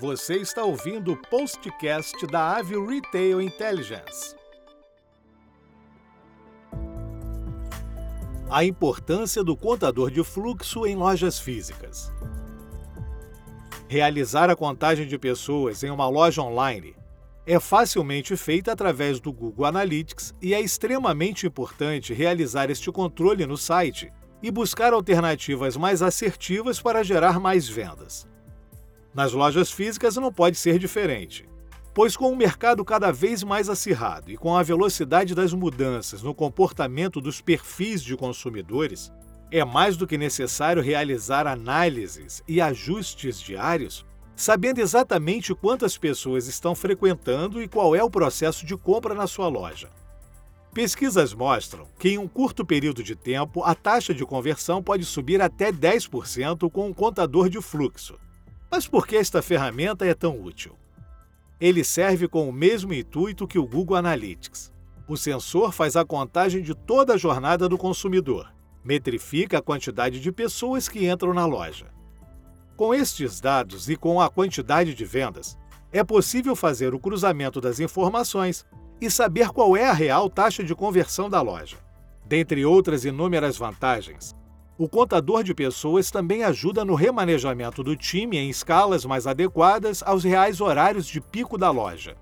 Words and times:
Você 0.00 0.36
está 0.36 0.64
ouvindo 0.64 1.12
o 1.12 1.16
postcast 1.28 2.26
da 2.26 2.56
Avio 2.56 2.86
Retail 2.86 3.38
Intelligence. 3.38 4.34
A 8.48 8.64
importância 8.64 9.44
do 9.44 9.54
contador 9.54 10.10
de 10.10 10.24
fluxo 10.24 10.86
em 10.86 10.96
lojas 10.96 11.38
físicas. 11.38 12.10
Realizar 13.88 14.48
a 14.48 14.56
contagem 14.56 15.06
de 15.06 15.18
pessoas 15.18 15.84
em 15.84 15.90
uma 15.90 16.08
loja 16.08 16.40
online 16.40 16.96
é 17.46 17.60
facilmente 17.60 18.38
feita 18.38 18.72
através 18.72 19.20
do 19.20 19.30
Google 19.30 19.66
Analytics 19.66 20.34
e 20.40 20.54
é 20.54 20.60
extremamente 20.62 21.46
importante 21.46 22.14
realizar 22.14 22.70
este 22.70 22.90
controle 22.90 23.44
no 23.44 23.58
site 23.58 24.10
e 24.42 24.50
buscar 24.50 24.94
alternativas 24.94 25.76
mais 25.76 26.00
assertivas 26.00 26.80
para 26.80 27.04
gerar 27.04 27.38
mais 27.38 27.68
vendas. 27.68 28.29
Nas 29.12 29.32
lojas 29.32 29.72
físicas 29.72 30.14
não 30.16 30.32
pode 30.32 30.56
ser 30.56 30.78
diferente, 30.78 31.48
pois 31.92 32.16
com 32.16 32.30
o 32.30 32.36
mercado 32.36 32.84
cada 32.84 33.10
vez 33.10 33.42
mais 33.42 33.68
acirrado 33.68 34.30
e 34.30 34.36
com 34.36 34.56
a 34.56 34.62
velocidade 34.62 35.34
das 35.34 35.52
mudanças 35.52 36.22
no 36.22 36.32
comportamento 36.32 37.20
dos 37.20 37.40
perfis 37.40 38.02
de 38.02 38.16
consumidores, 38.16 39.12
é 39.50 39.64
mais 39.64 39.96
do 39.96 40.06
que 40.06 40.16
necessário 40.16 40.80
realizar 40.80 41.44
análises 41.46 42.40
e 42.46 42.60
ajustes 42.60 43.40
diários, 43.40 44.06
sabendo 44.36 44.80
exatamente 44.80 45.52
quantas 45.56 45.98
pessoas 45.98 46.46
estão 46.46 46.72
frequentando 46.72 47.60
e 47.60 47.66
qual 47.66 47.96
é 47.96 48.04
o 48.04 48.10
processo 48.10 48.64
de 48.64 48.76
compra 48.76 49.12
na 49.12 49.26
sua 49.26 49.48
loja. 49.48 49.90
Pesquisas 50.72 51.34
mostram 51.34 51.88
que, 51.98 52.10
em 52.10 52.18
um 52.18 52.28
curto 52.28 52.64
período 52.64 53.02
de 53.02 53.16
tempo, 53.16 53.64
a 53.64 53.74
taxa 53.74 54.14
de 54.14 54.24
conversão 54.24 54.80
pode 54.80 55.04
subir 55.04 55.42
até 55.42 55.72
10% 55.72 56.70
com 56.70 56.86
um 56.86 56.94
contador 56.94 57.48
de 57.48 57.60
fluxo. 57.60 58.16
Mas 58.70 58.86
por 58.86 59.06
que 59.06 59.16
esta 59.16 59.42
ferramenta 59.42 60.06
é 60.06 60.14
tão 60.14 60.40
útil? 60.40 60.78
Ele 61.60 61.82
serve 61.82 62.28
com 62.28 62.48
o 62.48 62.52
mesmo 62.52 62.94
intuito 62.94 63.46
que 63.46 63.58
o 63.58 63.66
Google 63.66 63.96
Analytics. 63.96 64.72
O 65.08 65.16
sensor 65.16 65.72
faz 65.72 65.96
a 65.96 66.04
contagem 66.04 66.62
de 66.62 66.74
toda 66.74 67.14
a 67.14 67.16
jornada 67.16 67.68
do 67.68 67.76
consumidor, 67.76 68.54
metrifica 68.84 69.58
a 69.58 69.62
quantidade 69.62 70.20
de 70.20 70.30
pessoas 70.30 70.88
que 70.88 71.08
entram 71.08 71.34
na 71.34 71.44
loja. 71.44 71.86
Com 72.76 72.94
estes 72.94 73.40
dados 73.40 73.90
e 73.90 73.96
com 73.96 74.20
a 74.20 74.30
quantidade 74.30 74.94
de 74.94 75.04
vendas, 75.04 75.58
é 75.92 76.04
possível 76.04 76.54
fazer 76.54 76.94
o 76.94 77.00
cruzamento 77.00 77.60
das 77.60 77.80
informações 77.80 78.64
e 79.00 79.10
saber 79.10 79.48
qual 79.48 79.76
é 79.76 79.86
a 79.86 79.92
real 79.92 80.30
taxa 80.30 80.62
de 80.62 80.74
conversão 80.74 81.28
da 81.28 81.42
loja. 81.42 81.76
Dentre 82.24 82.64
outras 82.64 83.04
inúmeras 83.04 83.58
vantagens, 83.58 84.36
o 84.80 84.88
contador 84.88 85.44
de 85.44 85.52
pessoas 85.52 86.10
também 86.10 86.42
ajuda 86.42 86.86
no 86.86 86.94
remanejamento 86.94 87.82
do 87.82 87.94
time 87.94 88.38
em 88.38 88.48
escalas 88.48 89.04
mais 89.04 89.26
adequadas 89.26 90.02
aos 90.02 90.24
reais 90.24 90.58
horários 90.58 91.06
de 91.06 91.20
pico 91.20 91.58
da 91.58 91.70
loja. 91.70 92.16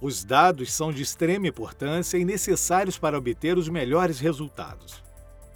Os 0.00 0.24
dados 0.24 0.72
são 0.72 0.90
de 0.90 1.02
extrema 1.02 1.48
importância 1.48 2.16
e 2.16 2.24
necessários 2.24 2.96
para 2.96 3.18
obter 3.18 3.58
os 3.58 3.68
melhores 3.68 4.18
resultados. 4.18 5.02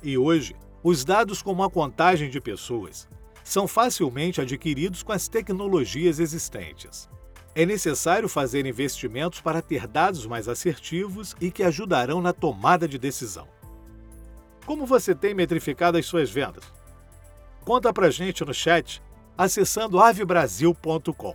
E 0.03 0.19
hoje, 0.19 0.55
os 0.83 1.03
dados 1.03 1.41
como 1.41 1.63
a 1.63 1.71
contagem 1.71 2.29
de 2.29 2.43
pessoas 2.43 3.09
são 3.43 3.67
facilmente 3.67 4.39
adquiridos 4.39 5.03
com 5.03 5.13
as 5.13 5.29
tecnologias 5.29 6.21
existentes. 6.21 7.09
É 7.55 7.65
necessário 7.65 8.29
fazer 8.29 8.67
investimentos 8.67 9.41
para 9.41 9.63
ter 9.63 9.87
dados 9.87 10.27
mais 10.27 10.47
assertivos 10.47 11.35
e 11.41 11.51
que 11.51 11.63
ajudarão 11.63 12.21
na 12.21 12.35
tomada 12.35 12.87
de 12.87 12.99
decisão. 12.99 13.49
Como 14.67 14.87
você 14.87 15.15
tem 15.15 15.35
metrificado 15.35 15.99
as 15.99 16.07
suas 16.07 16.31
vendas? 16.31 16.65
Conta 17.65 17.93
pra 17.93 18.11
gente 18.11 18.45
no 18.45 18.55
chat 18.55 19.03
acessando 19.37 20.01
avebrasil.com. 20.01 21.35